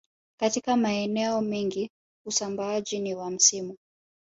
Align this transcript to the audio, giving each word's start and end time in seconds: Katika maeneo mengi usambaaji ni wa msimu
Katika 0.39 0.75
maeneo 0.77 1.41
mengi 1.41 1.91
usambaaji 2.25 2.99
ni 2.99 3.15
wa 3.15 3.29
msimu 3.31 3.77